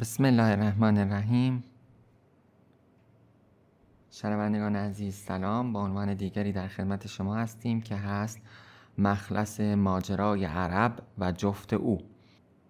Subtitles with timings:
[0.00, 1.64] بسم الله الرحمن الرحیم.
[4.10, 5.72] شنوندگان عزیز سلام.
[5.72, 8.40] با عنوان دیگری در خدمت شما هستیم که هست
[8.98, 11.98] مخلص ماجرای عرب و جفت او.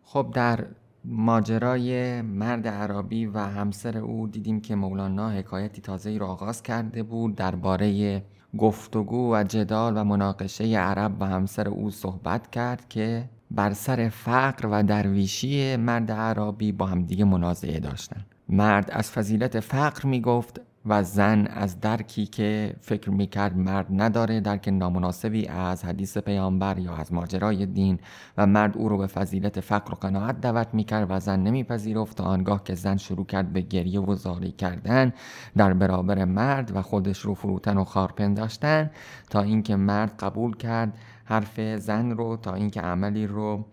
[0.02, 0.66] خب در
[1.04, 7.34] ماجرای مرد عربی و همسر او دیدیم که مولانا حکایتی تازه را آغاز کرده بود
[7.34, 8.22] درباره
[8.58, 14.68] گفتگو و جدال و مناقشه عرب و همسر او صحبت کرد که بر سر فقر
[14.70, 18.24] و درویشی مرد عربی با همدیگه منازعه داشتن.
[18.48, 24.40] مرد از فضیلت فقر می گفت و زن از درکی که فکر می‌کرد مرد نداره
[24.40, 27.98] درک نامناسبی از حدیث پیامبر یا از ماجرای دین
[28.38, 32.24] و مرد او رو به فضیلت فقر و قناعت دعوت می‌کرد و زن نمیپذیرفت تا
[32.24, 35.12] آنگاه که زن شروع کرد به گریه و زاری کردن
[35.56, 38.90] در برابر مرد و خودش رو فروتن و خارپنداشتن
[39.30, 43.64] تا اینکه مرد قبول کرد حرف زن رو تا اینکه عملی رو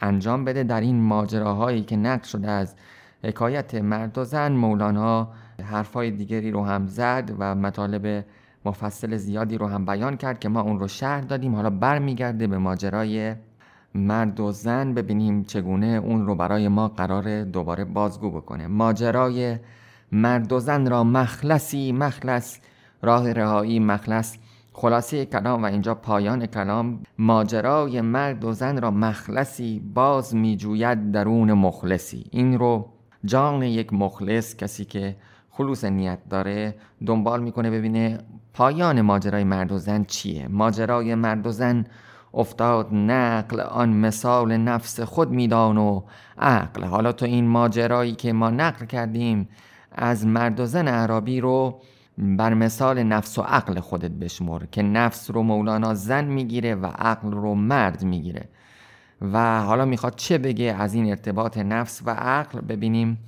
[0.00, 0.64] انجام بده.
[0.64, 2.74] در این ماجراهایی که نقل شده از
[3.24, 5.28] حکایت مرد و زن مولانا
[5.60, 8.24] حرفای دیگری رو هم زد و مطالب
[8.64, 11.54] مفصل زیادی رو هم بیان کرد که ما اون رو شهر دادیم.
[11.54, 13.34] حالا برمیگرده به ماجرای
[13.94, 18.66] مرد و زن ببینیم چگونه اون رو برای ما قرار دوباره بازگو بکنه.
[18.66, 19.56] ماجرای
[20.12, 22.58] مرد و زن را مخلصی مخلص
[23.02, 24.36] راه رهایی مخلص
[24.72, 27.02] خلاصه کلام و اینجا پایان کلام.
[27.18, 32.24] ماجرای مرد و زن را مخلصی باز میجوید درون مخلصی.
[32.30, 32.88] این رو
[33.24, 35.16] جان یک مخلص کسی که
[35.50, 36.74] خلوص نیت داره
[37.06, 38.18] دنبال می‌کنه ببینه
[38.54, 40.48] پایان ماجرای مرد و زن چیه.
[40.48, 41.84] ماجرای مرد و زن
[42.34, 46.02] افتاد نقل آن مثال نفس خود میدان و
[46.38, 46.84] عقل.
[46.84, 49.48] حالا تو این ماجرایی که ما نقل کردیم
[49.92, 51.80] از مرد و زن عربی رو
[52.18, 57.32] بر مثال نفس و عقل خودت بشمر که نفس رو مولانا زن می‌گیره و عقل
[57.32, 58.48] رو مرد می‌گیره.
[59.32, 63.18] و حالا می‌خواد چه بگه از این ارتباط نفس و عقل؟ ببینیم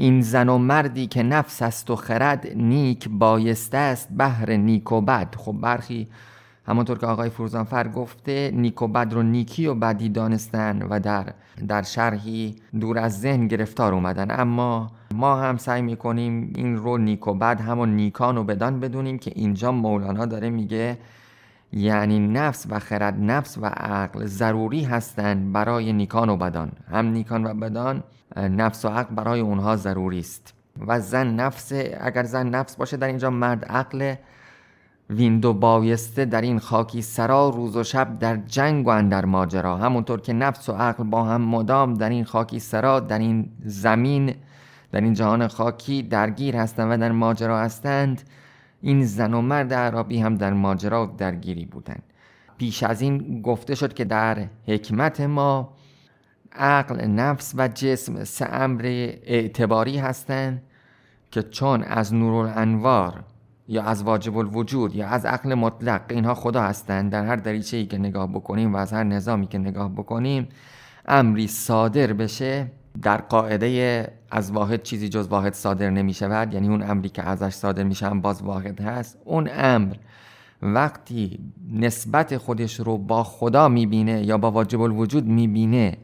[0.00, 5.00] این زن و مردی که نفس است و خرد نیک بایسته است بهر نیک و
[5.00, 5.34] بد.
[5.38, 6.08] خب برخی
[6.66, 11.26] همانطور که آقای فروزانفر گفته نیک و بد رو نیکی و بدی دانستن و در
[11.68, 14.40] در شرحی دور از ذهن گرفتار اومدن.
[14.40, 19.18] اما ما هم سعی می‌کنیم این رو نیک و بد همون نیکان و بدان بدونیم
[19.18, 20.98] که اینجا مولانا داره میگه
[21.72, 26.72] یعنی نفس و خرد نفس و عقل ضروری هستند برای نیکان و بدان.
[26.90, 28.02] هم نیکان و بدان
[28.36, 30.54] نفس و عقل برای اونها ضروری است.
[30.86, 34.14] و زن نفس اگر زن نفس باشه در اینجا مرد عقل
[35.10, 39.76] ویندو بایسته در این خاکی سرا روز و شب در جنگ و اندر ماجرا.
[39.76, 44.34] همونطور که نفس و عقل با هم مدام در این خاکی سرا در این زمین
[44.92, 48.22] در این جهان خاکی درگیر هستند و در ماجرا هستند.
[48.80, 52.02] این زن و مرد عربی هم در ماجرا درگیری بودند.
[52.58, 55.74] پیش از این گفته شد که در حکمت ما
[56.52, 58.82] عقل نفس و جسم سه امر
[59.22, 60.62] اعتباری هستند
[61.30, 63.24] که چون از نور انوار
[63.68, 67.86] یا از واجب الوجود یا از عقل مطلق اینها خدا هستند در هر دریچه ای
[67.86, 70.48] که نگاه بکنیم و از هر نظامی که نگاه بکنیم
[71.06, 72.70] امری صادر بشه.
[73.02, 77.52] در قاعده از واحد چیزی جز واحد صادر نمی شود یعنی اون امری که ازش
[77.52, 79.18] صادر میشه هم باز واحد هست.
[79.24, 79.94] اون امر
[80.62, 81.38] وقتی
[81.72, 85.96] نسبت خودش رو با خدا می‌بینه یا با واجب الوجود می‌بینه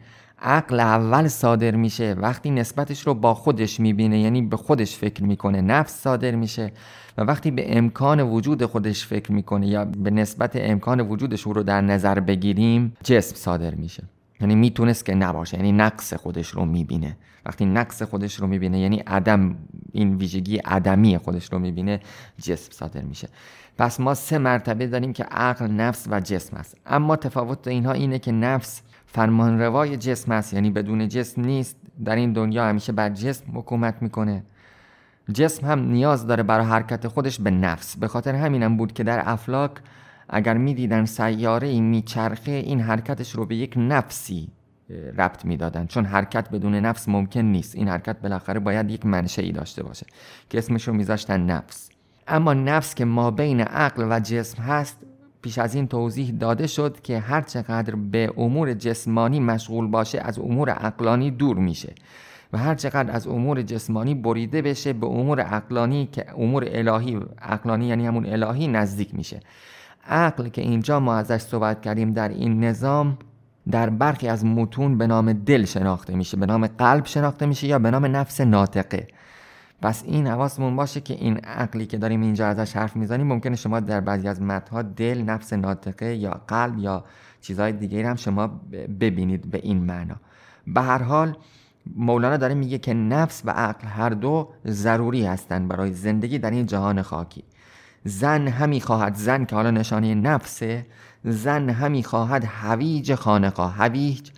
[0.43, 2.13] عقل اول صادر میشه.
[2.13, 6.73] وقتی نسبتش رو با خودش می‌بینه یعنی به خودش فکر می‌کنه نفس صادر میشه.
[7.19, 11.81] و وقتی به امکان وجود خودش فکر می‌کنه یا به نسبت امکان وجودش رو در
[11.81, 14.03] نظر بگیریم جسم صادر میشه.
[14.45, 17.17] یعنی می‌تونست که نباشه یعنی نقص خودش رو می‌بینه.
[17.47, 19.57] وقتی نقص خودش رو می‌بینه یعنی عدم
[19.93, 22.01] این ویژگی عدمی خودش رو می‌بینه
[22.43, 23.29] جسم صادر میشه.
[23.79, 28.19] پس ما سه مرتبه داریم که عقل نفس و جسم است اما تفاوت اینها اینه
[28.19, 31.77] که نفس فرمان روای جسم است یعنی بدون جسم نیست.
[32.05, 34.45] در این دنیا همیشه بر جسم حکومت می‌کنه.
[35.33, 37.97] جسم هم نیاز داره برای حرکت خودش به نفس.
[37.97, 39.71] به خاطر همینم بود که در افلاک
[40.29, 44.49] اگر می‌دیدن سیاره این میچرخه این حرکتش رو به یک نفسی
[45.17, 45.87] ربط می‌دادن.
[45.87, 47.75] چون حرکت بدون نفس ممکن نیست.
[47.75, 50.07] این حرکت بالاخره باید یک منشئی داشته باشه
[50.51, 51.91] که اسمش رو میذاشتن نفس.
[52.29, 54.99] اما نفس که ما بین عقل و جسم هست
[55.43, 60.39] پیش از این توضیح داده شد که هر چقدر به امور جسمانی مشغول باشه از
[60.39, 61.95] امور عقلانی دور میشه.
[62.53, 67.87] و هر چقدر از امور جسمانی بریده بشه به امور عقلانی که امور الهی عقلانی
[67.87, 69.41] یعنی همون الهی نزدیک میشه.
[70.09, 73.19] عقل که اینجا ما ازش صحبت کردیم در این نظام
[73.71, 77.79] در برخی از متون به نام دل شناخته میشه به نام قلب شناخته میشه یا
[77.79, 79.09] به نام نفس ناطقه.
[79.83, 83.81] پس این حواسمون باشه که این عقلی که داریم اینجا ازش حرف می‌زنیم ممکنه شما
[83.81, 87.05] در بعضی از متنها دل نفس ناطقه یا قلب یا
[87.41, 88.47] چیزهای دیگه هم شما
[89.01, 90.17] ببینید به این معنا.
[90.67, 91.37] به هر حال
[91.97, 96.67] مولانا داره میگه که نفس و عقل هر دو ضروری هستند برای زندگی در این
[96.67, 97.45] جهان خاکی.
[98.05, 100.87] زن همی خواهد زن که حالا نشانه نفسه
[101.25, 104.31] زن همی خواهد هویج خانقاه هویج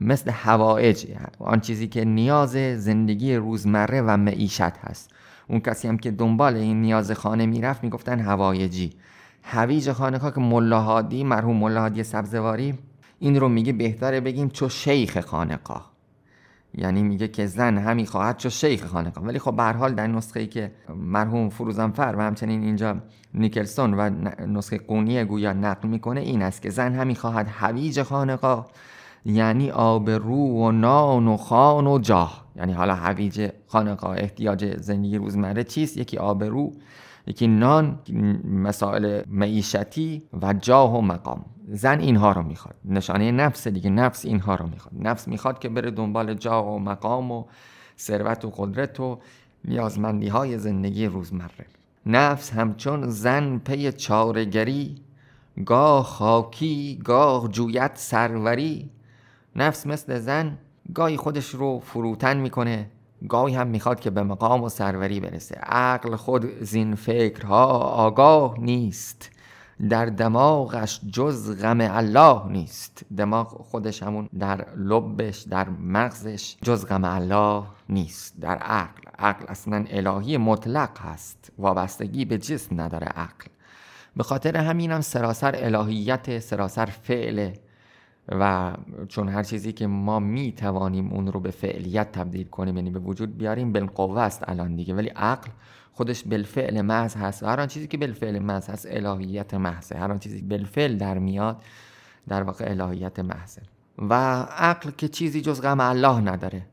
[0.00, 1.06] مثل هوایج
[1.38, 2.50] آن چیزی که نیاز
[2.82, 5.10] زندگی روزمره و معیشت هست.
[5.48, 8.92] اون کسی هم که دنبال این نیاز خانه می‌رفت می‌گفتن هوایجی.
[9.42, 12.78] هویج خانقاه که ملاحادی مرحوم ملاحادی سبزواری
[13.18, 15.93] این رو میگه بهتره بگیم چو شیخ خانقاه
[16.78, 20.40] یعنی میگه که زن همی خواهد چو شیخ خانقاه ولی خب به حال در نسخه
[20.40, 22.96] ای که مرحوم فروزانفر و همچنین اینجا
[23.34, 24.10] نیکلسون و
[24.46, 28.70] نسخه قونی گویا نقل می‌کنه این است که زن همی خواهد هویج خانقاه
[29.24, 32.44] یعنی آبرو و نان و خان و جاه.
[32.56, 36.72] یعنی حالا هویج خانقاه احتیاج زندگی روزمره چیست؟ یکی آبرو
[37.26, 37.98] یکی نان
[38.44, 41.44] مسائل معیشتی و جاه و مقام.
[41.68, 42.74] زن اینها رو می‌خواد.
[42.84, 44.94] نشانه نفس دیگه نفس اینها رو می‌خواد.
[45.06, 47.44] نفس می‌خواد که بره دنبال جاه و مقام و
[47.98, 49.18] ثروت و قدرت و
[49.64, 51.66] نیازمندی های زندگی روزمره.
[52.06, 54.94] نفس همچون زن پی چارگری
[55.66, 58.90] گاه خاکی گاه جویت سروری.
[59.56, 60.58] نفس مثل زن
[60.94, 62.90] گاهی خودش رو فروتن می‌کنه.
[63.28, 65.54] گاهی هم می‌خواد که به مقام و سروری برسه.
[65.54, 69.30] عقل خود زین فکرها آگاه نیست.
[69.88, 73.02] در دماغش جز غم الله نیست.
[73.16, 78.40] دماغ خودش همون در لبش در مغزش جز غم الله نیست.
[78.40, 81.52] در عقل عقل اصلا الهی مطلق هست.
[81.58, 83.46] وابستگی به جسم نداره عقل.
[84.16, 87.50] به خاطر همینم سراسر الهیت سراسر فعل
[88.28, 88.72] و
[89.08, 92.98] چون هر چیزی که ما می توانیم اون رو به فعلیت تبدیل کنیم یعنی به
[92.98, 94.94] وجود بیاریم بالقوه است الان دیگه.
[94.94, 95.50] ولی عقل
[95.92, 97.42] خودش بالفعل محض هست.
[97.42, 99.96] و هر آن چیزی که بالفعل محض هست الهیت محضه.
[99.96, 101.62] هر آن چیزی بالفعل در میاد
[102.28, 103.62] در واقع الهیت محضه.
[103.98, 106.66] و عقل که چیزی جز غم الله نداره.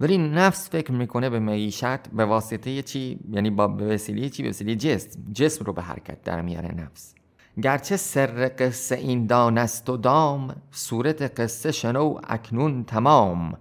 [0.00, 4.48] ولی نفس فکر می‌کنه به معیشت به واسطه چی؟ یعنی با به وسیله چی؟ به
[4.48, 5.20] وسیله جسم.
[5.32, 7.14] جسم رو به حرکت در میاره نفس.
[7.60, 13.58] گرچه سر قصه این دانست و دام صورت قصه شنو اکنون تمام.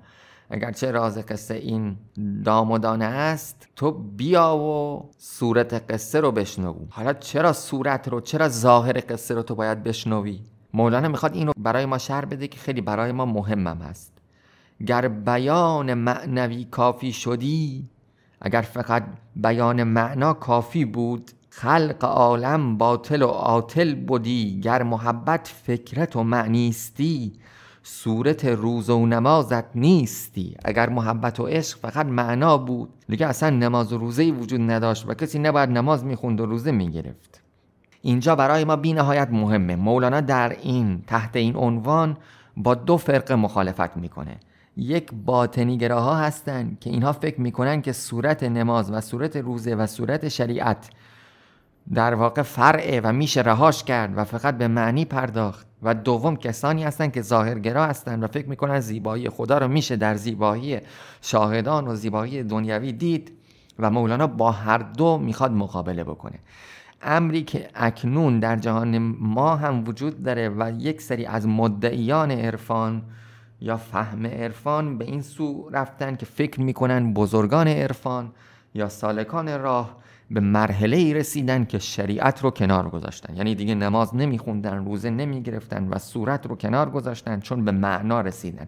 [0.49, 1.97] اگرچه راز قصه این
[2.45, 6.75] دام و دانه است تو بیا و صورت قصه رو بشنو.
[6.89, 10.39] حالا چرا صورت رو چرا ظاهر قصه رو تو باید بشنوی؟
[10.73, 14.13] مولانا می‌خواد اینو برای ما شهر بده که خیلی برای ما مهمم هست.
[14.85, 17.89] گر بیان معنوی کافی شدی
[18.41, 19.03] اگر فقط
[19.35, 27.33] بیان معنا کافی بود خلق عالم باطل و عاطل بودی گر محبت فکرت و معنیستی
[27.83, 30.56] صورت روز و نمازت نیستی.
[30.65, 35.13] اگر محبت و عشق فقط معنا بود دیگه اصلا نماز و روزه وجود نداشت و
[35.13, 37.42] کسی نباید نماز می‌خوند و روزه می‌گرفت.
[38.01, 39.75] اینجا برای ما بی نهایت مهمه.
[39.75, 42.18] مولانا در این تحت این عنوان
[42.57, 44.39] با دو فرقه مخالفت می‌کنه.
[44.77, 50.27] یک باطنیگراها هستند که اینها فکر می‌کنن که صورت نماز و صورت روزه و صورت
[50.27, 50.89] شریعت
[51.93, 55.67] در واقع فرعه و میشه رهاش کرد و فقط به معنی پرداخت.
[55.83, 60.15] و دوم کسانی هستند که ظاهرگرا هستند و فکر می‌کنن زیبایی خدا رو میشه در
[60.15, 60.79] زیبایی
[61.21, 63.31] شاهدان و زیبایی دنیوی دید
[63.79, 66.39] و مولانا با هر دو می‌خواد مقابله بکنه.
[67.01, 73.01] امری که اکنون در جهان ما هم وجود داره و یک سری از مدعیان عرفان
[73.61, 78.31] یا فهم عرفان به این سو رفتن که فکر می‌کنن بزرگان عرفان
[78.74, 79.98] یا سالکان راه
[80.33, 83.35] به مرحله ای رسیدن که شریعت رو کنار گذاشتن.
[83.35, 88.67] یعنی دیگه نماز نمیخوندن روزه نمی‌گرفتن و صورت رو کنار گذاشتن چون به معنا رسیدن.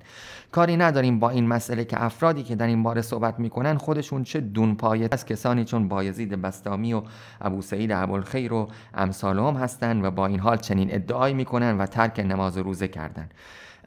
[0.52, 4.40] کاری نداریم با این مسئله که افرادی که در این باره صحبت می‌کنن خودشون چه
[4.40, 7.02] دون پایه از کسانی چون بایزید بستامی و
[7.42, 12.20] ابو سعید ابوالخیر و امثالهم هستند و با این حال چنین ادعای می‌کنن و ترک
[12.20, 13.30] نماز روزه کردن.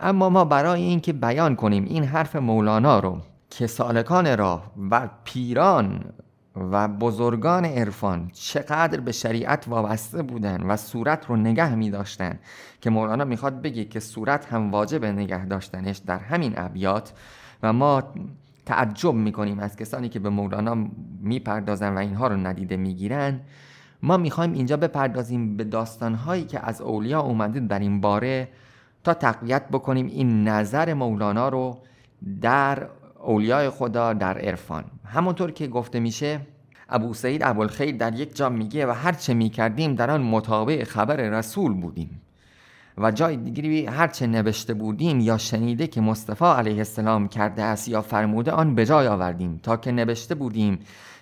[0.01, 6.05] اما ما برای اینکه بیان کنیم این حرف مولانا رو که سالکان راه و پیران
[6.57, 12.39] و بزرگان عرفان چقدر به شریعت وابسته بودن و صورت رو نگه می داشتن
[12.81, 17.13] که مولانا می‌خواد بگه که صورت هم واجب نگه داشتنش در همین ابیات
[17.63, 18.03] و ما
[18.67, 20.87] تعجب می‌کنیم از کسانی که به مولانا
[21.21, 23.41] می‌پردازن و اینها رو ندیده می‌گیرن.
[24.03, 28.49] ما می‌خوایم اینجا بپردازیم به داستانهایی که از اولیا اومده در این باره
[29.05, 31.79] تا تقویت بکنیم این نظر مولانا رو
[32.41, 32.87] در
[33.23, 34.85] اولیای خدا در عرفان.
[35.07, 36.41] همونطور که گفته میشه
[36.89, 41.17] ابو سعید ابوالخیر در یک جا میگه و هر چه می‌کردیم در آن مطابق خبر
[41.17, 42.21] رسول بودیم
[42.99, 47.89] و جای دیگری هر چه نوشته بودیم یا شنیده که مصطفی علیه السلام کرده است
[47.89, 49.61] یا فرموده آن به جای آوردیم.
[49.63, 50.79] تا که نوشته بودیم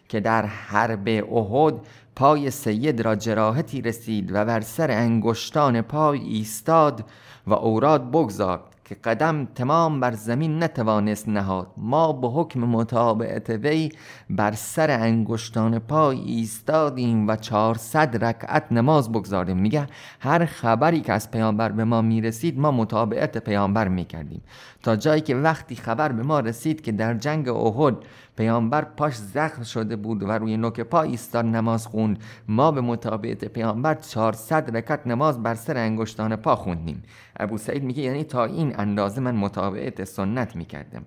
[0.09, 1.75] که در حرب احد
[2.17, 7.05] پای سید را جراحتی رسید و بر سر انگشتان پای ایستاد
[7.47, 11.67] و اوراد بگذارد که قدم تمام بر زمین نتوانست نهاد.
[11.76, 13.91] ما به حکم مطابعت وی
[14.31, 19.59] بر سر انگشتان پای ایستادیم و چهارصد رکعت نماز بگذاریم.
[19.59, 19.87] میگه
[20.21, 24.43] هر خبری که از پیامبر به ما می‌رسید ما مطابعت پیامبر می‌کردیم.
[24.83, 27.97] تا جایی که وقتی خبر به ما رسید که در جنگ احد
[28.37, 32.19] پیامبر پاش زخم شده بود و روی نوک پا ایستاد نماز خوند.
[32.49, 37.03] ما به مطابعت پیامبر 400 رکت نماز بر سر انگشتان پا خوندیم.
[37.37, 41.05] ابو سعید میگه یعنی تا این اندازه من مطابعت سنت می‌کردم.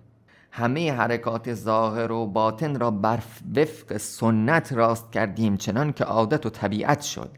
[0.51, 3.19] همه حرکات ظاهر و باطن را بر
[3.55, 7.31] وفق سنت راست کردیم چنان که عادت و طبیعت شد.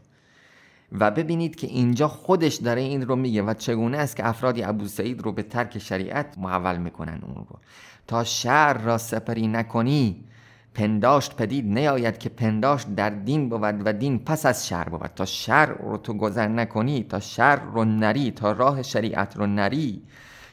[0.92, 4.86] و ببینید که اینجا خودش داره این رو میگه و چگونه است که افرادی ابو
[4.86, 7.58] سعید رو به ترک شریعت محول می‌کنن اون رو.
[8.06, 10.24] تا شر را سپری نکنی.
[10.74, 15.10] پنداشت پدید نیاید که پنداشت در دین بود و دین پس از شر بود.
[15.16, 20.02] تا شر رو تو گذر نکنی تا شر رو نری تا راه شریعت رو نری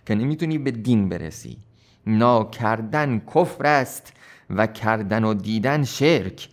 [0.06, 1.58] که نمی‌تونی به دین برسی.
[2.08, 4.14] ناکردن کفر است
[4.50, 6.50] و کردن و دیدن شرک.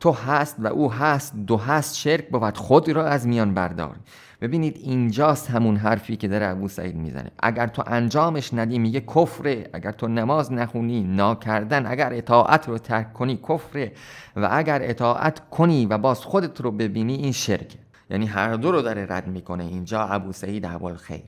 [0.00, 2.56] تو هست و او هست دو هست شرک بود.
[2.56, 3.96] خود را از میان بردار.
[4.40, 7.30] ببینید اینجاست همون حرفی که در ابو سعید می‌زنه.
[7.38, 9.70] اگر تو انجامش ندی میگه کفره.
[9.72, 11.86] اگر تو نماز نخونی ناکردن.
[11.86, 13.92] اگر اطاعت رو ترک کنی کفره.
[14.36, 17.78] و اگر اطاعت کنی و باز خودت رو ببینی این شرکه.
[18.10, 19.64] یعنی هر دو رو داره رد می‌کنه.
[19.64, 20.66] اینجا ابو سعید
[20.96, 21.22] خیر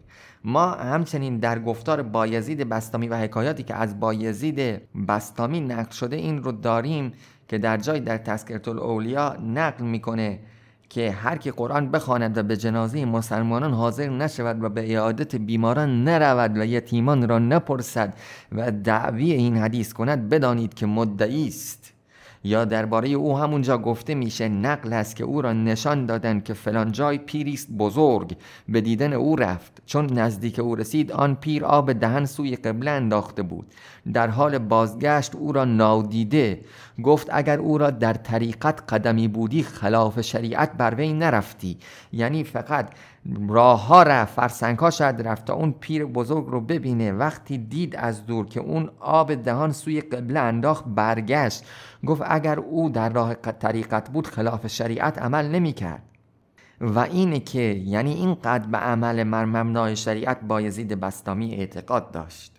[0.45, 6.43] ما همچنین در گفتار بایزید بستامی و حکایاتی که از بایزید بستامی نقل شده این
[6.43, 7.13] رو داریم
[7.49, 10.39] که در جای در تذکرت الاولیا نقل می‌کنه
[10.91, 16.05] که هر کی قرآن بخواند و به جنازه مسلمانان حاضر نشود و به اعادت بیماران
[16.05, 18.15] نرود و یتیمان را نپرسد
[18.53, 21.98] و دعوی این حدیث کند بدانید که مدعی است.
[22.45, 26.93] یا درباره او همونجا گفته میشه نقل است که او را نشان دادن که فلان
[26.93, 28.37] جای پیریست بزرگ.
[28.69, 29.83] به دیدن او رفت.
[29.87, 33.67] چون نزدیک او رسید آن پیر آب دهن سوی قبله انداخته بود.
[34.13, 36.61] در حال بازگشت او را نادیده.
[37.03, 41.79] گفت اگر او را در طریقت قدمی بودی خلاف شریعت بر وی نرفتی.
[42.13, 42.91] یعنی فقط
[43.49, 47.13] راه ها رفت فرسنگ ها شاید رفت تا اون پیر بزرگ رو ببینه.
[47.13, 51.65] وقتی دید از دور که اون آب دهان سوی قبله انداخت برگشت.
[52.07, 56.03] گفت اگر او در راه طریقت بود خلاف شریعت عمل نمی کرد
[56.81, 62.53] و اینه که یعنی اینقدر به عمل مرممنای شریعت با یزید بستامی اعتقاد داشت.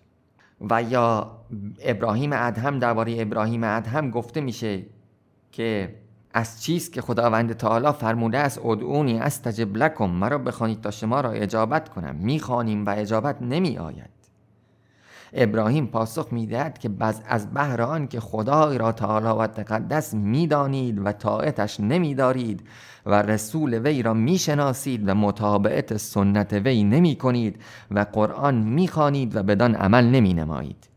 [0.70, 1.38] و یا
[1.82, 4.86] ابراهیم ادهم درباره ابراهیم ادهم گفته میشه
[5.52, 5.96] که
[6.34, 11.32] از چیز که خداوند تعالی فرموده است ادعونی استجب لکم مرا بخوانید تا شما را
[11.32, 12.16] اجابت کنم.
[12.16, 14.19] می‌خوانیم و اجابت نمی آید
[15.34, 21.06] ابراهیم پاسخ می‌دهد که بز از بهر آن که خدای را تعالی و تقدس می‌دانید
[21.06, 22.64] و طاعتش نمیدارید
[23.06, 29.44] و رسول وی را می‌شناسید و مطابعت سنت وی نمی کنید و قرآن می‌خوانید و
[29.44, 30.90] بدان عمل نمی نمایید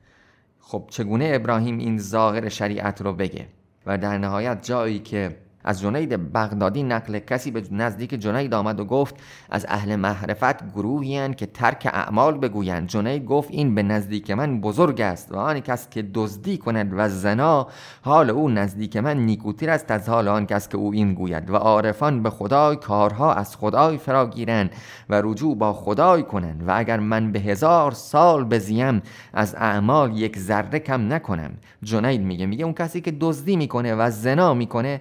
[0.61, 3.47] خب چگونه ابراهیم این ظاهر شریعت رو بگه؟
[3.87, 8.85] و در نهایت جایی که از جنید بغدادی نقل کسی به نزدیک جنید آمد و
[8.85, 9.15] گفت
[9.51, 12.89] از اهل معرفت گروهی که ترک اعمال بگویند.
[12.89, 17.09] جنید گفت این به نزدیک من بزرگ است و آن کس که دزدی کند و
[17.09, 17.67] زنا
[18.03, 21.57] حال او نزدیک من نیکوتر است از حال آن کس که او این گوید و
[21.57, 24.71] عارفان به خدای کارها از خدای فرا گیرند
[25.09, 29.03] و رجوع با خدای کنند و اگر من به هزار سال بزیم
[29.33, 31.51] از اعمال یک ذره کم نکنم.
[31.83, 35.01] جنید میگه میگه اون کسی که دزدی می‌کنه و زنا می‌کنه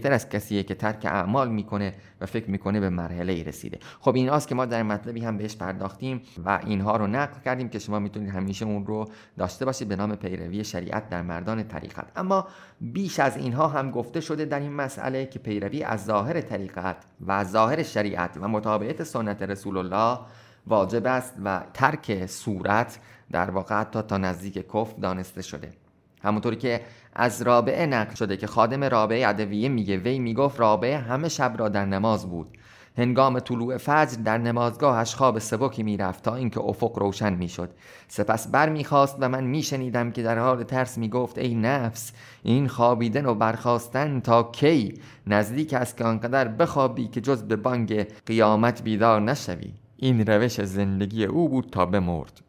[0.00, 3.78] بهتر از کسیه که ترک اعمال می‌کنه و فکر می‌کنه به مرحله ای رسیده.
[4.00, 7.78] خب این که ما در مطلبی هم بهش پرداختیم و اینها رو نقل کردیم که
[7.78, 12.06] شما می‌تونید همیشه اون رو داشته باشید به نام پیروی شریعت در مردان طریقت.
[12.16, 12.48] اما
[12.80, 17.44] بیش از اینها هم گفته شده در این مسئله که پیروی از ظاهر طریقت و
[17.44, 20.18] ظاهر شریعت و مطابقت سنت رسول الله
[20.66, 22.98] واجب است و ترک صورت
[23.32, 25.70] در واقع حتی تا نزدیک کف دانسته شده.
[26.22, 26.80] همونطوری که
[27.12, 31.68] از رابعه نقل شده که خادم رابعه عدویه میگه وی می‌گفت رابعه همه شب را
[31.68, 32.58] در نماز بود.
[32.98, 37.70] هنگام طلوع فجر در نمازگاهش خواب سبکی می‌رفت تا اینکه افق روشن می‌شد.
[38.08, 42.12] سپس بر می‌خواست و من میشنیدم که در حال ترس می‌گفت ای نفس
[42.42, 44.94] این خوابیدن و برخواستن تا کی؟
[45.26, 49.72] نزدیک است که آنقدر بخوابی که جز به بانگ قیامت بیدار نشوی.
[49.96, 52.40] این روش زندگی او بود تا بمرد.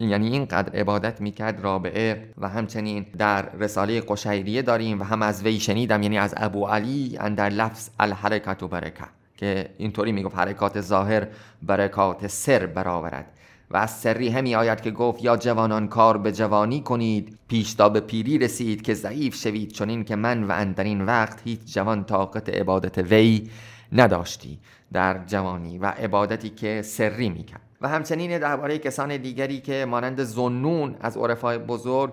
[0.00, 5.60] یعنی اینقدر عبادت می‌کرد رابعه و همچنین در رساله قشیریه داریم و هم از وی
[5.60, 9.04] شنیدم یعنی از ابو علی در لفظ الحرکت و برکه
[9.36, 11.26] که اینطوری می‌گفت حرکات ظاهر
[11.62, 13.26] برکات سر برآورد.
[13.70, 17.88] و از سری همی آید که گفت یا جوانان کار به جوانی کنید پیش تا
[17.88, 22.48] به پیری رسید که ضعیف شوید چنین که من و اندرین وقت هیچ جوان طاقت
[22.48, 23.50] عبادت وی
[23.92, 24.58] نداشتی
[24.92, 27.67] در جوانی و عبادتی که سری می‌کرد.
[27.80, 32.12] و همچنین درباره کسان دیگری که مانند زنون از عرفای بزرگ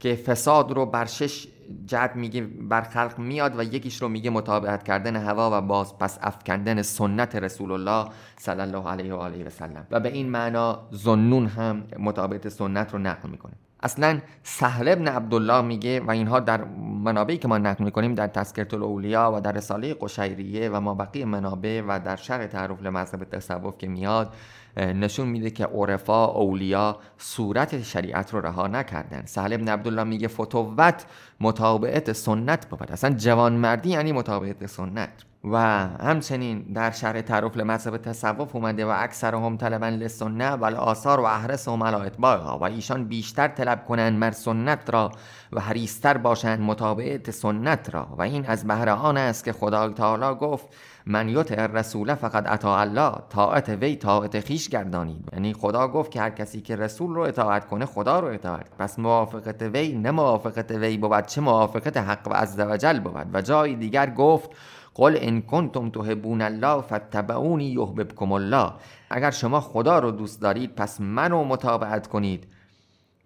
[0.00, 1.46] که فساد رو بر شش
[1.86, 6.18] جد میگه بر خلق میاد و یکیش رو میگه مطابقت کردن هوا و باز پس
[6.22, 9.86] افکندن سنت رسول الله صلی الله علیه و آله و سلم.
[9.90, 13.52] و به این معنا زنون هم مطابقت سنت رو نقل می‌کنه.
[13.82, 16.64] اصلا سهل ابن عبدالله میگه و اینها در
[17.04, 21.24] منابعی که ما نقل می‌کنیم در تذکرت الاولیا و در رساله قشیریه و ما بقیه
[21.24, 24.32] منابع و در شرح تعرف لمذهب تصوف که میاد
[24.76, 29.22] نشون میده که عرفا اولیا صورت شریعت رو رها نکردن.
[29.26, 31.06] سهل ابن عبدالله میگه فتوت
[31.40, 32.92] مطابقت سنت بود.
[32.92, 35.29] اصلا جوانمردی یعنی مطابقت سنت.
[35.44, 35.56] و
[36.00, 41.24] همچنین در شرح تعرف لمذهب تصوف اومده و اکثر هم طلبا لسنه و آثار و
[41.24, 45.12] احرس هم اتباعها و ایشان بیشتر طلب کنند مر سنت را
[45.52, 50.38] و حریستر باشند مطابقت سنت را و این از بهر آن است که خدای تعالی
[50.38, 50.66] گفت
[51.06, 55.28] من یطع الرسول فقط اطاع الله طاعت وی طاعت خیش گردانید.
[55.32, 58.66] یعنی خدا گفت که هر کسی که رسول رو اطاعت کنه خدا رو اطاعت.
[58.78, 63.26] پس موافقت وی نه موافقت وی بود چه موافقت حق و عزوجل بود.
[63.32, 64.50] و جای دیگر گفت
[65.00, 68.72] قل ان کنتم تحبون الله فاتبعونی یحببکم الله.
[69.10, 72.46] اگر شما خدا رو دوست دارید پس منو متابعت کنید.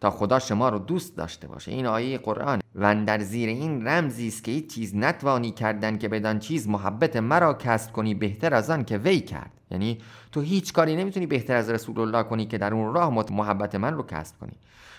[0.01, 1.73] تا خدا شما رو دوست داشته باشه.
[1.73, 2.61] این آیه قرآن.
[2.75, 7.17] و در زیر این رمزی است که هیچ چیز نتوانی کردن که بدان چیز محبت
[7.17, 9.51] مرا کسب کنی بهتر از آن که وی کرد.
[9.71, 9.99] یعنی
[10.33, 13.95] تو هیچ کاری نمی‌تونی بهتر از رسول الله کنی که در اون راه محبت من
[13.95, 14.53] رو کسب کنی.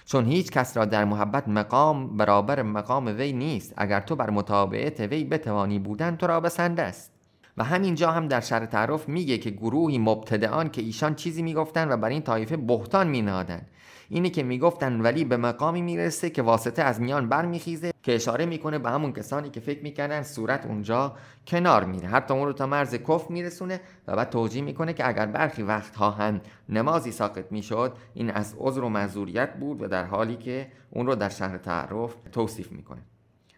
[0.06, 3.74] چون هیچ کس را در محبت مقام برابر مقام وی نیست.
[3.78, 7.15] اگر تو بر مطابعت وی بتوانی بودن تو را بسنده است.
[7.58, 11.98] و همینجا هم در شر تعرف میگه که گروهی مبتدعان که ایشان چیزی می‌گفتن و
[11.98, 13.62] بر این طایفه بهتان مینادن
[14.10, 18.80] اینه که می‌گفتن ولی به مقامی می‌رسه که واسطه از میان برمیخیزه که اشاره می‌کنه
[18.80, 21.16] به همون کسانی که فکر می‌کردن صورت اونجا
[21.48, 22.08] کنار میره.
[22.08, 26.12] حتی اون رو تا مرز کف میرسونه و بعد توجیه می‌کنه که اگر برخی وقتها
[26.12, 31.08] هم نمازی ساقط می‌شد این از عذر و معذوریت بود و در حالی که اون
[31.08, 33.02] رو در شهر تعرف توصیف می‌کنه.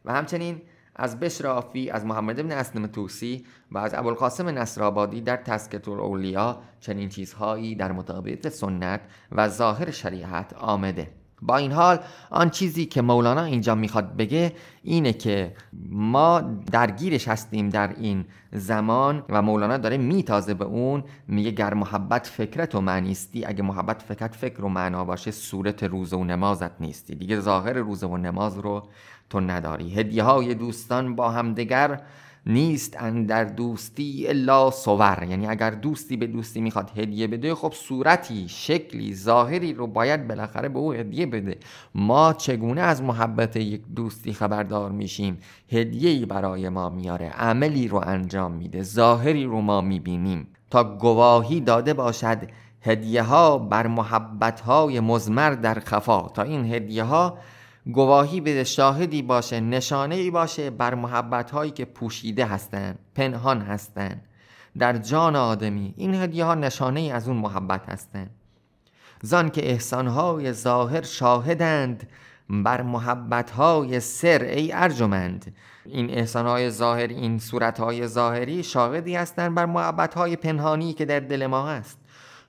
[0.05, 0.61] و همچنین
[0.97, 6.61] از بشر آفی از محمد ابن اسلم توسی و از ابوالقاسم نصرآبادی در تسکت اولیا
[6.79, 11.16] چنین چیزهایی در مطابقت سنت و ظاهر شریعت آمده.
[11.41, 15.53] با این حال آن چیزی که مولانا اینجا می‌خواد بگه اینه که
[15.89, 22.27] ما درگیرش هستیم در این زمان و مولانا داره میتازه به اون میگه گر محبت
[22.27, 27.15] فکرت و معنیستی اگه محبت فکرت فکر و معنا باشه صورت روز و نمازت نیستی.
[27.15, 28.83] دیگه ظاهر روز و نماز رو
[29.29, 29.93] تو نداری.
[29.93, 32.01] هدیه های دوستان با همدیگر
[32.47, 35.25] نیست در دوستی الا صور.
[35.29, 40.69] یعنی اگر دوستی به دوستی می‌خواد هدیه بده خب صورتی شکلی ظاهری رو باید بالاخره
[40.69, 41.57] به او هدیه بده.
[41.95, 45.37] ما چگونه از محبت یک دوستی خبردار میشیم؟
[45.71, 50.47] هدیه‌ای برای ما میاره عملی رو انجام میده ظاهری رو ما می‌بینیم.
[50.69, 52.37] تا گواهی داده باشد
[52.81, 56.21] هدیه ها بر محبت های مزمر در خفا.
[56.21, 57.37] تا این هدیه ها
[57.93, 64.21] گواهی بده شاهدی باشه نشانه ای باشه بر محبت هایی که پوشیده هستند پنهان هستند
[64.77, 68.29] در جان آدمی این هدیه ها نشانه ای از اون محبت هستند
[69.21, 72.07] زان که احسان های ظاهر شاهدند
[72.49, 75.55] بر محبت های سر ای ارجمند.
[75.85, 81.05] این احسان های ظاهر این صورت های ظاهری شاهدی هستند بر محبت های پنهانی که
[81.05, 81.99] در دل ما هست.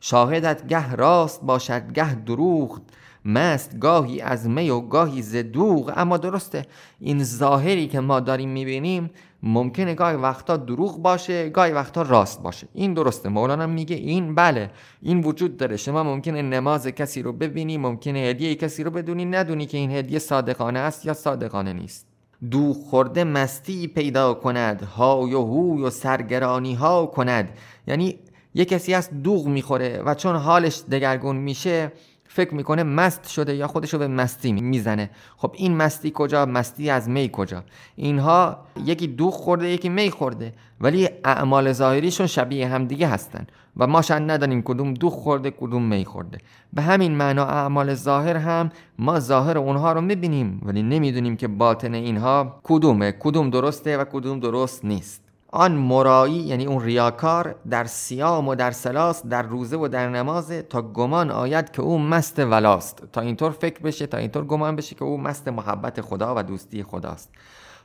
[0.01, 2.81] شاهدت گه راست باشد گه دروغ.
[3.25, 6.67] مست گاهی از می و گاهی زدوغ اما درسته
[7.01, 9.11] این ظاهری که ما داریم می‌بینیم
[9.43, 12.69] ممکنه گاهی وقتا دروغ باشه گاهی وقتا راست باشه.
[12.75, 13.29] این درسته.
[13.29, 14.71] مولانا میگه این بله
[15.03, 15.77] این وجود داره.
[15.77, 20.19] شما ممکنه نماز کسی رو ببینی ممکنه هدیه کسی رو بدونی ندونی که این هدیه
[20.19, 22.07] صادقانه است یا صادقانه نیست.
[22.51, 27.49] دو خورده مستی پیدا کند های و هوی و سرگرانی ها کند.
[27.87, 28.19] یعنی
[28.55, 31.93] یه کسی از دوغ می‌خوره و چون حالش دگرگون میشه
[32.29, 35.11] فکر می‌کنه مست شده یا خودشو به مستی می‌زنه.
[35.37, 37.65] خب این مستی کجا؟ مستی از می کجا؟
[37.97, 44.03] اینها یکی دوخ خورده یکی می خورده ولی اعمال ظاهریشون شبیه همدیگه هستن و ما
[44.03, 46.39] شاید ندانیم کدوم دوخ خورده کدوم می خورده.
[46.73, 51.95] به همین معنا اعمال ظاهر هم ما ظاهر اونها رو می‌بینیم ولی نمی‌دونیم که باطن
[51.95, 55.28] اینها کدومه کدوم درسته و کدوم درست نیست.
[55.53, 60.51] آن مرایی یعنی اون ریاکار در سیام و در سلاس در روزه و در نماز
[60.51, 63.03] تا گمان آید که او مست ولاست.
[63.13, 66.83] تا اینطور فکر بشه تا اینطور گمان بشه که او مست محبت خدا و دوستی
[66.83, 67.31] خداست.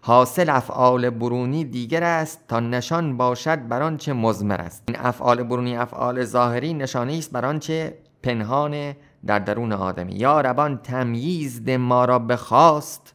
[0.02, 4.84] حاصل افعال برونی دیگر است تا نشان باشد بر آنچه مزمر است.
[4.88, 8.94] این افعال برونی افعال ظاهری نشانه است بر آنچه پنهان
[9.26, 10.14] در درون آدمی.
[10.14, 13.13] یا ربان تمییز ما را بخواست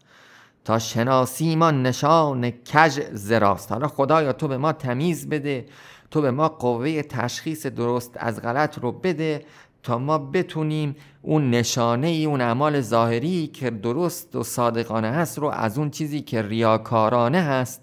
[0.68, 5.66] تا شناسیمان نشان کج زراست حالا خدایا تو به ما تمیز بده
[6.10, 9.44] تو به ما قوه تشخیص درست از غلط رو بده
[9.82, 15.48] تا ما بتونیم اون نشانه ای اون اعمال ظاهری که درست و صادقانه هست رو
[15.48, 17.82] از اون چیزی که ریاکارانه هست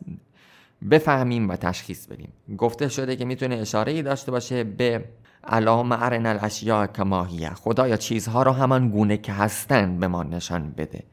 [0.91, 2.33] بفهمیم و تشخیص بدیم.
[2.57, 5.05] گفته شده که می‌تونه اشاره ای داشته باشه به
[5.43, 11.03] علام ارن الاشیاء کماهیه خدایا چیزها رو همان گونه که هستند به ما نشان بده.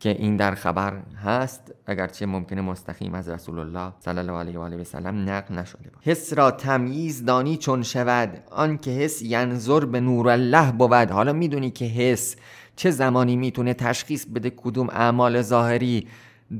[0.00, 4.62] که این در خبر هست اگرچه ممکنه مستقیم از رسول الله صلی الله علیه و
[4.62, 9.22] آله و سلم نقل نشده بود حس را تمییز دانی چون شود آن که حس
[9.22, 10.92] ینظر به نور الله بود.
[10.92, 12.36] حالا می‌دونی که حس
[12.76, 16.06] چه زمانی می‌تونه تشخیص بده کدوم اعمال ظاهری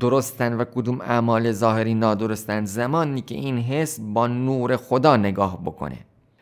[0.01, 5.99] درستن و کدوم اعمال ظاهری نادرستن؟ زمانی که این حس با نور خدا نگاه بکنه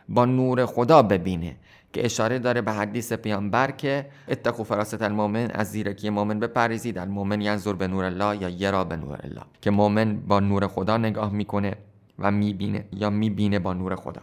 [0.09, 1.57] با نور خدا ببینه.
[1.93, 7.41] که اشاره داره به حدیث پیامبر که اتقو فراست المؤمن از زیرکی مؤمن بپریزید المؤمن
[7.41, 9.45] ینظر به نور الله یا یرا به نور الله.
[9.61, 11.75] که مؤمن با نور خدا نگاه می‌کنه
[12.19, 14.23] و می‌بینه یا می‌بینه با نور خدا.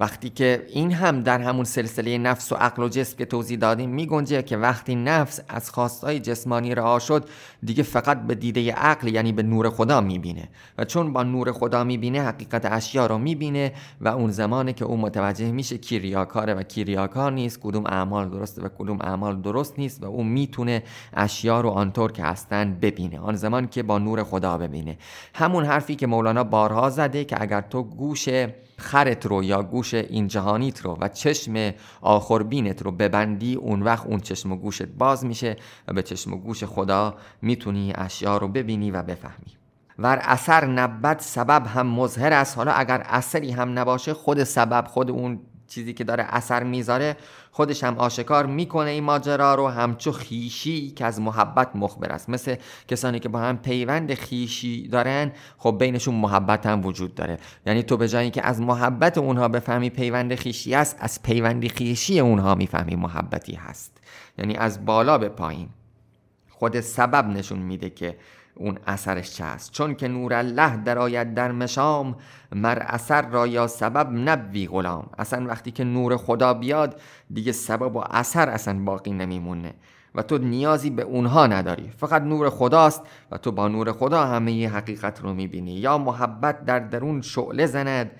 [0.00, 3.90] وقتی که این هم در همون سلسله نفس و عقل و جسم که توضیح دادیم
[3.90, 7.28] میگنجه که وقتی نفس از خواستهای جسمانی رها شد
[7.62, 10.48] دیگه فقط به دیده عقل یعنی به نور خدا می‌بینه.
[10.78, 15.00] و چون با نور خدا می‌بینه حقیقت اشیا رو می‌بینه و اون زمانه که اون
[15.00, 19.78] متوجه میشه کی ریاکاره و کی ریاکار نیست کدوم اعمال درسته و کدوم اعمال درست
[19.78, 20.82] نیست و اون می‌تونه
[21.14, 23.18] اشیا رو آنطور که هستن ببینه.
[23.20, 24.96] آن زمان که با نور خدا ببینه.
[25.34, 28.28] همون حرفی که مولانا بارها زده که اگر تو گوش
[28.80, 34.20] خرت رو یا گوش این جهانیت رو و چشم آخربینت رو ببندی اون وقت اون
[34.20, 35.56] چشم و گوشت باز میشه
[35.88, 39.56] و به چشم و گوش خدا می‌تونی اشیا رو ببینی و بفهمی.
[39.98, 42.56] ور اثر نبد سبب هم مظهر است.
[42.56, 45.40] حالا اگر اثری هم نباشه خود سبب خود اون
[45.70, 47.16] چیزی که داره اثر می‌ذاره
[47.50, 52.28] خودش هم آشکار می‌کنه این ماجرا رو همچو خیشی که از محبت مخبر است.
[52.28, 52.56] مثل
[52.88, 57.38] کسانی که با هم پیوند خیشی دارن خب بینشون محبت هم وجود داره.
[57.66, 62.20] یعنی تو به جایی که از محبت اونها بفهمی پیوند خیشی است از پیوند خیشی
[62.20, 64.00] اونها می‌فهمی محبتی هست.
[64.38, 65.68] یعنی از بالا به پایین.
[66.50, 68.16] خود سبب نشون میده که
[68.60, 72.16] اون اثرش چه است؟ چون که نور الله درآید در مشام
[72.52, 75.10] مر اثر را یا سبب نبوی غلام.
[75.18, 77.00] اصلا وقتی که نور خدا بیاد
[77.32, 79.74] دیگه سبب و اثر اصلا باقی نمیمونه.
[80.14, 81.90] و تو نیازی به اونها نداری.
[81.96, 85.72] فقط نور خداست و تو با نور خدا همه حقیقت رو می‌بینی.
[85.72, 88.10] یا محبت در درون شعله زند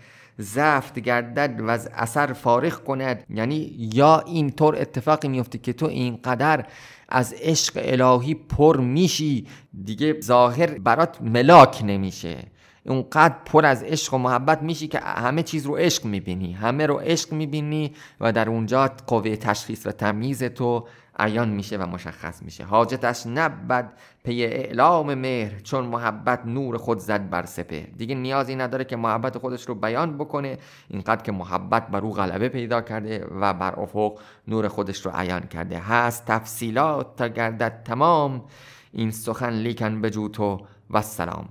[0.40, 3.24] زفت گردد و از اثر فارغ کند.
[3.30, 6.66] یعنی یا اینطور اتفاقی میفته که تو اینقدر
[7.08, 9.46] از عشق الهی پر میشی
[9.84, 12.38] دیگه ظاهر برات ملاک نمیشه.
[12.86, 16.52] اونقدر پر از عشق و محبت میشی که همه چیز رو عشق می‌بینی.
[16.52, 20.86] همه رو عشق می‌بینی و در اونجا قوه تشخیص و تمییز تو
[21.18, 22.64] عیان میشه و مشخص میشه.
[22.64, 23.92] حاجتش نبد
[24.24, 29.38] پی اعلام مهر چون محبت نور خود زد بر سپه دیگه نیازی نداره که محبت
[29.38, 34.18] خودش رو بیان بکنه اینقدر که محبت بر او غلبه پیدا کرده و بر افق
[34.48, 35.78] نور خودش رو عیان کرده.
[35.78, 38.44] هست تفصیلات تا گردد تمام.
[38.92, 40.60] این سخن لیکن بجو تو.
[40.90, 41.48] و سلام.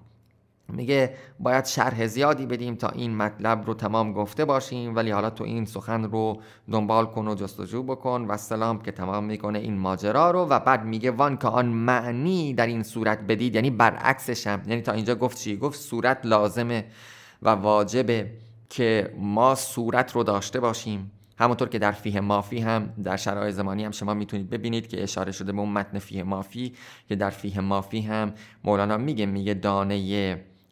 [0.74, 5.44] میگه باید شرح زیادی بدیم تا این مطلب رو تمام گفته باشیم ولی حالا تو
[5.44, 8.26] این سخن رو دنبال کن و جستجو بکن.
[8.30, 10.40] و سلام که تمام می‌کنه این ماجرا رو.
[10.40, 14.82] و بعد میگه وان که آن معنی در این صورت بدید یعنی برعکسش هم یعنی
[14.82, 16.86] تا اینجا گفت چی؟ گفت صورت لازمه
[17.42, 18.32] و واجبه
[18.70, 21.12] که ما صورت رو داشته باشیم.
[21.38, 25.32] همونطور که در فیه مافی هم در شرایط زمانی هم شما می‌تونید ببینید که اشاره
[25.32, 26.74] شده به اون متن فیه مافی
[27.08, 29.96] که در فیه مافی هم مولانا میگه میگه دانه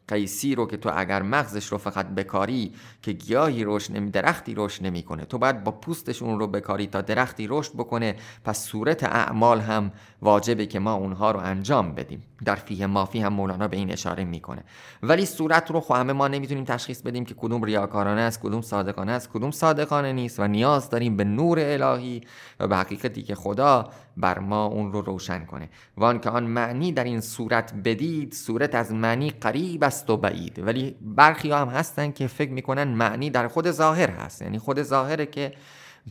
[0.08, 4.86] قیسی رو که تو اگر مغزش رو فقط بکاری که گیاهی رشد نمی درختی رشد
[4.86, 8.16] نمی‌کنه تو باید با پوستش اون رو بکاری تا درختی رشد بکنه.
[8.44, 9.92] پس صورت اعمال هم
[10.22, 12.24] واجبه که ما اونها رو انجام بدیم.
[12.46, 14.64] در فیه مافی هم مولانا به این اشاره می‌کنه.
[15.04, 19.12] ولی صورت رو خو همه ما نمی‌تونیم تشخیص بدیم که کدوم ریاکارانه است کدوم صادقانه
[19.12, 22.22] است کدوم صادقانه نیست و نیاز داریم به نور الهی
[22.60, 25.70] و به حقیقتی که خدا بر ما اون رو روشن کنه.
[25.98, 30.60] وان که آن معنی در این صورت بدید صورت از معنی قریب است و بعید.
[30.60, 34.42] ولی برخی هم هستن که فکر می‌کنن معنی در خود ظاهر هست.
[34.42, 35.54] یعنی خود ظاهره که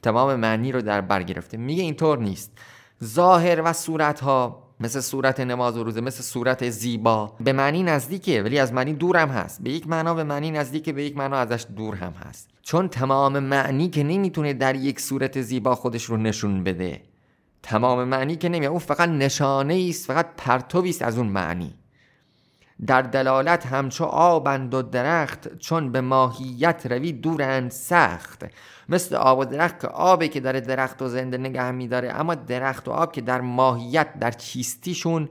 [0.03, 1.57] تمام معنی رو در بر گرفته.
[1.57, 2.59] میگه اینطور نیست.
[3.05, 7.33] ظاهر و صورت ها مثل صورت نماز و روزه مثل صورت زیبا.
[7.41, 9.63] به معنی نزدیکه ولی از معنی دور هم هست.
[9.63, 12.49] به یک معنا به معنی نزدیکه به یک معنا ازش دور هم هست.
[12.63, 17.03] چون تمام معنی که نمی‌تونه در یک صورت زیبا خودش رو نشون بده.
[17.63, 21.75] تمام معنی که نمیاد اون فقط نشانه است فقط پرتوی است از اون معنی.
[22.87, 28.45] در دلالت همچو آبند و درخت چون به ماهیت روی دورند سخت.
[28.89, 32.89] مثل آب و درخت که آبی که داره درخت و زنده نگه میداره اما درخت
[32.89, 35.29] و آب که در ماهیت در چیستیشون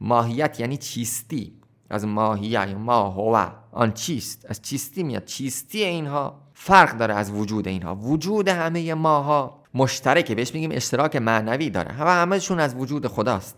[0.00, 1.52] ماهیت یعنی چیستی.
[1.90, 5.24] از ماهیه ما هو آن چیست؟ از چیستی میاد.
[5.24, 7.94] چیستی اینها فرق داره از وجود اینها.
[7.94, 10.34] وجود همه ماها مشترکه.
[10.34, 12.02] بهش میگیم اشتراک معنوی داره.
[12.02, 13.56] و همهشون از وجود خداست.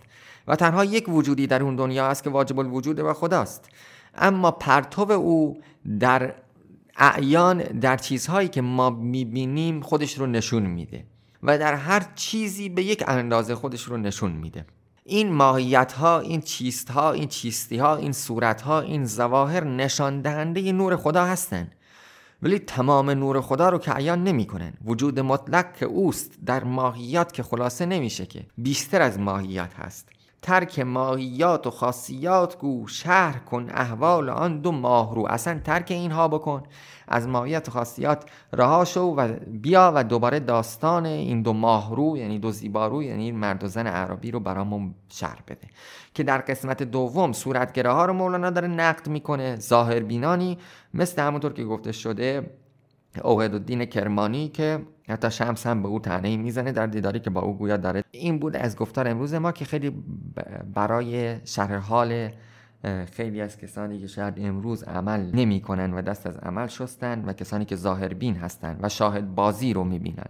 [0.49, 3.69] و تنها یک وجودی در اون دنیا است که واجب الوجود و خداست.
[4.15, 5.61] اما پرتو او
[6.01, 6.35] در
[6.97, 11.05] اعیان در چیزهایی که ما می‌بینیم خودش رو نشون میده
[11.43, 14.67] و در هر چیزی به یک اندازه خودش رو نشون میده.
[15.05, 20.21] این ماهیت ها این چیست ها این چیستی ها این صورت ها این زواهر نشان
[20.21, 21.75] دهنده نور خدا هستند.
[22.43, 24.73] ولی تمام نور خدا رو که عیان نمی‌کنن.
[24.85, 28.47] وجود مطلق که اوست در ماهیات که خلاصه نمیشه که.
[28.59, 30.09] بیشتر از ماهیات هست.
[30.43, 35.27] ترک ماهیات و خاصیات گو شهر کن احوال آن دو ماه رو.
[35.27, 36.63] اصلا ترک اینها بکن.
[37.09, 42.39] از ماهیت و خاصیات رها شو و بیا و دوباره داستان این دو ماهرو یعنی
[42.39, 45.69] دو زیبارو یعنی مرد و زن عربی رو برامون شرح بده.
[46.15, 49.57] که در قسمت دوم صورتگره ها رو مولانا داره نقد می‌کنه.
[49.57, 50.59] ظاهر بینانی
[50.95, 52.51] مثل همونطور که گفته شده
[53.25, 57.41] اوهد الدین کرمانی که حتی شمس هم به او تنهی می‌زنه در دیداری که با
[57.41, 58.05] او گویا داره.
[58.11, 60.05] این بود از گفتار امروز ما که خیلی
[60.75, 62.31] برای شرح حال
[63.13, 67.33] خیلی از کسانی که شاید امروز عمل نمی کنن و دست از عمل شستن و
[67.33, 70.29] کسانی که ظاهر بین هستن و شاهد بازی رو می‌بینن.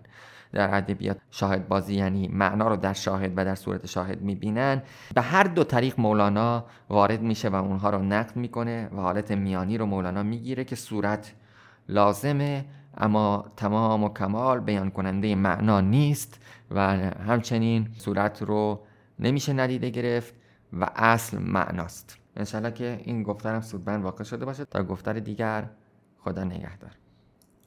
[0.53, 4.83] در ادبیات شاهد بازی یعنی معنا رو در شاهد و در صورت شاهد می‌بینن.
[5.15, 9.79] به هر دو طریق مولانا وارد میشه و اونها رو نقد می‌کنه و حالت میانی
[9.79, 11.33] رو مولانا می‌گیره که صورت
[11.89, 12.65] لازمه.
[12.97, 16.81] اما تمام و کمال بیان کننده معنا نیست و
[17.27, 18.81] همچنین صورت رو
[19.19, 20.35] نمیشه ندیده گرفت
[20.73, 22.17] و اصل معناست.
[22.37, 25.71] انشالله که این گفترم سودمند واقع شده باشه تا گفتر دیگر
[26.19, 26.91] خدا نگهدار.